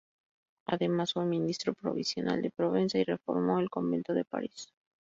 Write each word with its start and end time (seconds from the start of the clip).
Además 0.65 1.13
fue 1.13 1.25
ministro 1.27 1.75
provincial 1.75 2.41
de 2.41 2.49
Provenza 2.49 2.97
y 2.97 3.03
reformó 3.03 3.59
el 3.59 3.69
convento 3.69 4.15
de 4.15 4.25
París. 4.25 4.71